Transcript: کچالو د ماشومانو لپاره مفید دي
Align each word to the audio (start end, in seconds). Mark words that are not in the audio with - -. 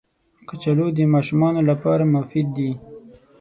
کچالو 0.47 0.87
د 0.97 0.99
ماشومانو 1.13 1.61
لپاره 1.69 2.03
مفید 2.15 2.47
دي 2.57 2.71